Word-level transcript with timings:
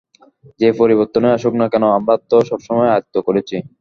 যে 0.59 0.69
পরিবর্তনই 0.79 1.33
আসুক 1.35 1.53
না 1.57 1.65
কেন 1.71 1.83
আমরা 1.97 2.15
তা 2.21 2.37
সবসময় 2.49 2.91
আয়ত্ত 2.91 3.15
করেছি। 3.27 3.55